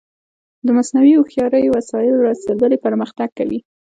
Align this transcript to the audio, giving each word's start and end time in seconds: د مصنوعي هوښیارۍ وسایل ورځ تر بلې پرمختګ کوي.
د 0.65 0.67
مصنوعي 0.77 1.13
هوښیارۍ 1.17 1.65
وسایل 1.69 2.13
ورځ 2.17 2.39
تر 2.47 2.55
بلې 2.61 2.77
پرمختګ 2.85 3.29
کوي. 3.39 3.59